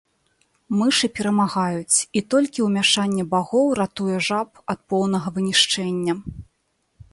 Мышы 0.77 1.09
перамагаюць, 1.19 1.97
і 2.21 2.23
толькі 2.35 2.65
умяшанне 2.67 3.23
багоў 3.35 3.65
ратуе 3.83 4.17
жаб 4.31 4.49
ад 4.75 4.79
поўнага 4.95 5.27
вынішчэння. 5.39 6.13